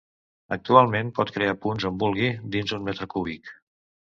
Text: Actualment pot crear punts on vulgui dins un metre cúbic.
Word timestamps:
Actualment 0.55 1.11
pot 1.19 1.33
crear 1.35 1.53
punts 1.67 1.87
on 1.91 2.01
vulgui 2.05 2.33
dins 2.57 2.77
un 2.79 2.85
metre 2.89 3.09
cúbic. 3.15 3.57